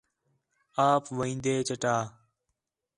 [0.89, 1.95] آپ وین٘دے چٹا